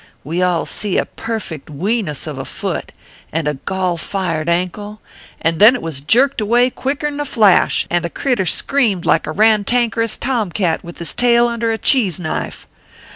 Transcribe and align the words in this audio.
We 0.23 0.41
all 0.41 0.65
see 0.65 0.97
a 0.97 1.05
perfect 1.05 1.69
Wenus 1.69 2.25
of 2.25 2.39
a 2.39 2.43
foot, 2.43 2.91
and 3.31 3.47
a 3.47 3.53
golfired 3.53 4.49
ankle, 4.49 4.99
and 5.39 5.59
then 5.59 5.75
it 5.75 5.81
was 5.83 6.01
jerked 6.01 6.41
away 6.41 6.71
quicker 6.71 7.05
n 7.05 7.19
a 7.19 7.23
flash, 7.25 7.85
and 7.87 8.03
the 8.03 8.09
critter 8.09 8.47
screamed 8.47 9.05
like 9.05 9.27
a 9.27 9.31
rantankerous 9.31 10.17
tom 10.17 10.49
cat 10.51 10.83
with 10.83 10.97
his 10.97 11.13
tail 11.13 11.47
under 11.47 11.71
a 11.71 11.77
cheese 11.77 12.19
knife 12.19 12.65